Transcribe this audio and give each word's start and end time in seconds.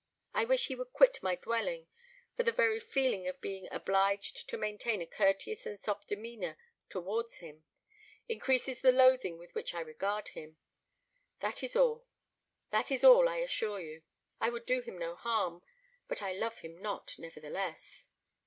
I 0.33 0.45
wish 0.45 0.65
he 0.65 0.73
would 0.73 0.93
quit 0.93 1.21
my 1.21 1.35
dwelling, 1.35 1.87
for 2.35 2.41
the 2.41 2.51
very 2.51 2.79
feeling 2.79 3.27
of 3.27 3.39
being 3.39 3.67
obliged 3.71 4.49
to 4.49 4.57
maintain 4.57 4.99
a 4.99 5.05
courteous 5.05 5.67
and 5.67 5.79
soft 5.79 6.07
demeanour 6.07 6.57
towards 6.89 7.37
him, 7.37 7.65
increases 8.27 8.81
the 8.81 8.91
loathing 8.91 9.37
with 9.37 9.53
which 9.53 9.75
I 9.75 9.81
regard 9.81 10.29
him. 10.29 10.57
That 11.41 11.61
is 11.61 11.75
all 11.75 12.07
that 12.71 12.89
is 12.91 13.03
all, 13.03 13.29
I 13.29 13.35
assure 13.45 13.79
you; 13.79 14.01
I 14.39 14.49
would 14.49 14.65
do 14.65 14.81
him 14.81 14.97
no 14.97 15.13
harm 15.13 15.61
but 16.07 16.23
I 16.23 16.33
love 16.33 16.57
him 16.61 16.79
not, 16.81 17.19
nevertheless." 17.19 18.07